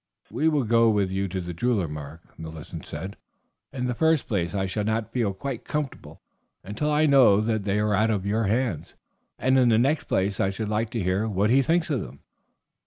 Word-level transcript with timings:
"We 0.31 0.47
will 0.49 0.63
go 0.63 0.89
with 0.89 1.11
you 1.11 1.27
to 1.27 1.39
the 1.39 1.53
jeweler's, 1.53 1.91
Mark," 1.91 2.21
Millicent 2.39 2.87
said. 2.87 3.17
"In 3.71 3.85
the 3.85 3.93
first 3.93 4.27
place, 4.27 4.55
I 4.55 4.65
shall 4.65 4.83
not 4.83 5.11
feel 5.13 5.31
quite 5.31 5.63
comfortable 5.63 6.23
until 6.63 6.91
I 6.91 7.05
know 7.05 7.39
that 7.39 7.65
they 7.65 7.77
are 7.77 7.93
out 7.93 8.09
of 8.09 8.25
your 8.25 8.45
hands, 8.45 8.95
and 9.37 9.59
in 9.59 9.69
the 9.69 9.77
next 9.77 10.05
place 10.05 10.39
I 10.39 10.49
should 10.49 10.69
like 10.69 10.89
to 10.97 11.03
hear 11.03 11.27
what 11.27 11.51
he 11.51 11.61
thinks 11.61 11.91
of 11.91 12.01
them." 12.01 12.21